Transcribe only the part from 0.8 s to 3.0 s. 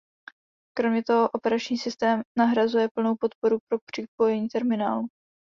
toho operační systém nezahrnuje